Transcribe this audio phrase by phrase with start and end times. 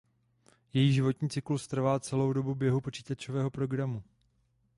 [0.73, 4.03] Její životní cyklus trvá celou dobu běhu počítačového programu.